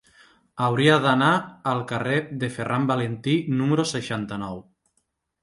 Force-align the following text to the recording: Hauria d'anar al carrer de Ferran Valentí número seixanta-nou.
Hauria 0.67 0.95
d'anar 1.03 1.27
al 1.73 1.83
carrer 1.91 2.15
de 2.45 2.49
Ferran 2.57 2.89
Valentí 2.93 3.37
número 3.61 3.87
seixanta-nou. 3.93 4.61